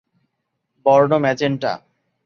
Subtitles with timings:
[0.85, 1.71] বর্ণ ম্যাজেন্টা।